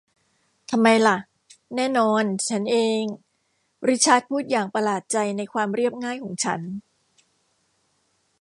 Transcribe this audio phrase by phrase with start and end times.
[0.71, 1.17] ทำไมหละ
[1.75, 3.03] แน่นอน ฉันเอง
[3.89, 6.61] ริชาร์ดพูดอย่างประหลาดใจในความเรียบง่ายของฉัน